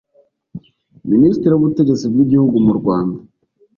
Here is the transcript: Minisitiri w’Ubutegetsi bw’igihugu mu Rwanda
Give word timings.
Minisitiri 1.11 1.51
w’Ubutegetsi 1.53 2.05
bw’igihugu 2.13 2.55
mu 2.65 2.73
Rwanda 2.79 3.17